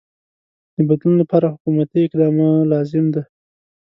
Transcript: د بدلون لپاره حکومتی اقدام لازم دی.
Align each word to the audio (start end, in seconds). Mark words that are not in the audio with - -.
د 0.75 0.77
بدلون 0.89 1.15
لپاره 1.21 1.51
حکومتی 1.53 1.99
اقدام 2.03 2.35
لازم 2.71 3.05
دی. 3.13 3.23